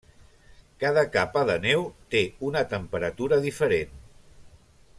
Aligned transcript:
Cada 0.83 1.01
capa 1.15 1.43
de 1.49 1.57
neu 1.65 1.85
té 2.15 2.23
una 2.49 2.65
temperatura 2.73 3.39
diferent. 3.45 3.93